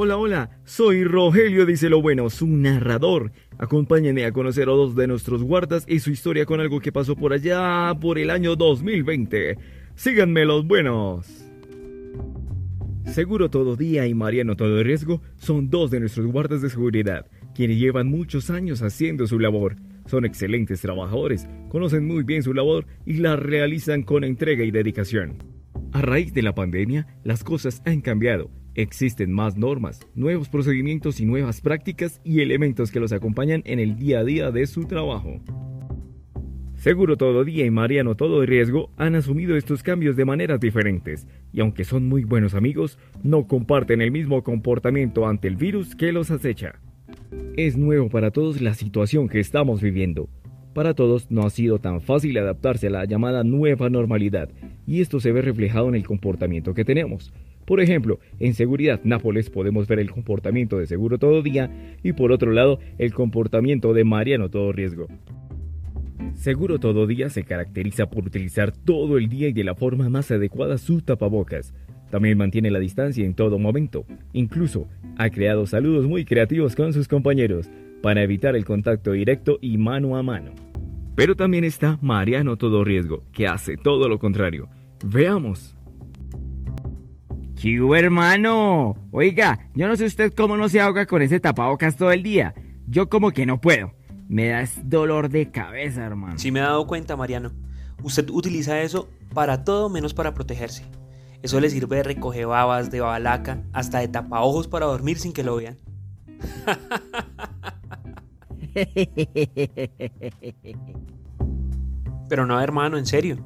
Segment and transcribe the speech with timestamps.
[0.00, 3.32] Hola, hola, soy Rogelio Dice lo Bueno, su narrador.
[3.58, 7.16] Acompáñenme a conocer a dos de nuestros guardas y su historia con algo que pasó
[7.16, 9.58] por allá por el año 2020.
[9.96, 11.26] Síganme los buenos.
[13.06, 17.80] Seguro Todo Día y Mariano Todo Riesgo son dos de nuestros guardas de seguridad, quienes
[17.80, 19.74] llevan muchos años haciendo su labor.
[20.06, 25.42] Son excelentes trabajadores, conocen muy bien su labor y la realizan con entrega y dedicación.
[25.90, 31.26] A raíz de la pandemia, las cosas han cambiado Existen más normas, nuevos procedimientos y
[31.26, 35.40] nuevas prácticas y elementos que los acompañan en el día a día de su trabajo.
[36.76, 41.58] Seguro Todo Día y Mariano Todo Riesgo han asumido estos cambios de maneras diferentes, y
[41.58, 46.30] aunque son muy buenos amigos, no comparten el mismo comportamiento ante el virus que los
[46.30, 46.78] acecha.
[47.56, 50.28] Es nuevo para todos la situación que estamos viviendo.
[50.78, 54.48] Para todos no ha sido tan fácil adaptarse a la llamada nueva normalidad,
[54.86, 57.32] y esto se ve reflejado en el comportamiento que tenemos.
[57.64, 62.30] Por ejemplo, en Seguridad Nápoles podemos ver el comportamiento de Seguro Todo Día y por
[62.30, 65.08] otro lado el comportamiento de Mariano Todo Riesgo.
[66.34, 70.30] Seguro Todo Día se caracteriza por utilizar todo el día y de la forma más
[70.30, 71.74] adecuada sus tapabocas.
[72.08, 74.04] También mantiene la distancia en todo momento.
[74.32, 77.68] Incluso ha creado saludos muy creativos con sus compañeros
[78.00, 80.67] para evitar el contacto directo y mano a mano.
[81.18, 84.68] Pero también está Mariano Todo Riesgo, que hace todo lo contrario.
[85.04, 85.74] Veamos.
[87.54, 88.94] ¡Chivo, hermano!
[89.10, 92.54] Oiga, yo no sé usted cómo no se ahoga con ese tapabocas todo el día.
[92.86, 93.94] Yo como que no puedo.
[94.28, 96.38] Me da dolor de cabeza, hermano.
[96.38, 97.50] Sí me he dado cuenta, Mariano.
[98.00, 100.84] Usted utiliza eso para todo menos para protegerse.
[101.42, 105.42] Eso le sirve de recoger babas, de babalaca, hasta de tapaojos para dormir sin que
[105.42, 105.78] lo vean.
[112.28, 113.38] Pero no, hermano, en serio.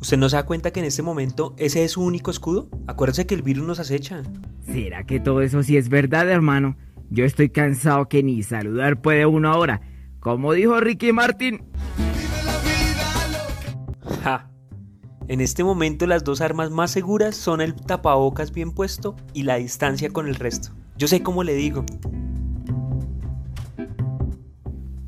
[0.00, 2.68] ¿Usted no se da cuenta que en este momento ese es su único escudo?
[2.86, 4.22] Acuérdese que el virus nos acecha.
[4.66, 6.76] ¿Será que todo eso sí es verdad, hermano?
[7.10, 9.80] Yo estoy cansado que ni saludar puede uno ahora.
[10.20, 11.62] Como dijo Ricky Martin.
[14.22, 14.50] Ja.
[15.28, 19.56] En este momento las dos armas más seguras son el tapabocas bien puesto y la
[19.56, 20.72] distancia con el resto.
[20.98, 21.86] Yo sé cómo le digo.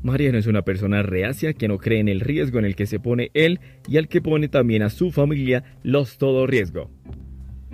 [0.07, 2.97] Mariano es una persona reacia que no cree en el riesgo en el que se
[2.97, 3.59] pone él
[3.89, 6.89] y al que pone también a su familia los todo riesgo.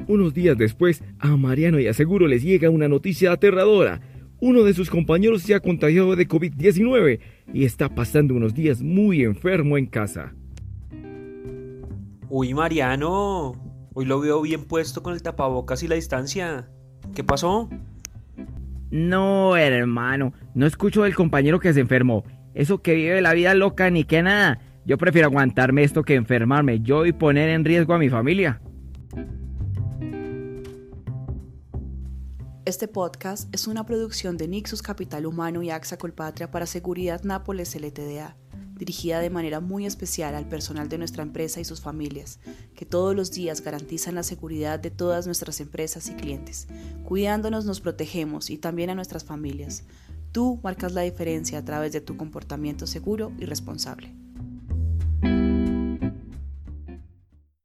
[0.07, 4.01] Unos días después, a Mariano y a Seguro les llega una noticia aterradora.
[4.41, 7.19] Uno de sus compañeros se ha contagiado de COVID-19
[7.53, 10.33] y está pasando unos días muy enfermo en casa.
[12.29, 13.53] Uy, Mariano,
[13.93, 16.67] hoy lo veo bien puesto con el tapabocas y la distancia.
[17.13, 17.69] ¿Qué pasó?
[18.93, 22.23] No, hermano, no escucho del compañero que se enfermó.
[22.53, 24.59] Eso que vive la vida loca ni que nada.
[24.85, 28.61] Yo prefiero aguantarme esto que enfermarme yo y poner en riesgo a mi familia.
[32.65, 37.73] Este podcast es una producción de Nixus Capital Humano y AXA Colpatria para Seguridad Nápoles
[37.73, 38.37] LTDA
[38.75, 42.39] dirigida de manera muy especial al personal de nuestra empresa y sus familias,
[42.75, 46.67] que todos los días garantizan la seguridad de todas nuestras empresas y clientes.
[47.03, 49.83] Cuidándonos nos protegemos y también a nuestras familias.
[50.31, 54.13] Tú marcas la diferencia a través de tu comportamiento seguro y responsable.